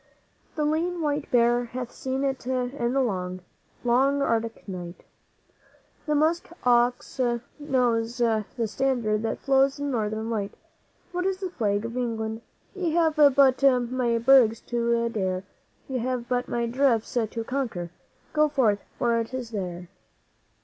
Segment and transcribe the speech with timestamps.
[0.55, 3.39] 'The lean white bear hath seen it in the long,
[3.83, 5.03] long Arctic night,
[6.07, 7.21] The musk ox
[7.59, 10.55] knows the standard that flouts the Northern Light:
[11.11, 12.41] What is the Flag of England?
[12.73, 13.61] Ye have but
[13.91, 15.43] my bergs to dare,
[15.87, 17.91] Ye have but my drifts to conquer.
[18.33, 19.87] Go forth, for it is there!'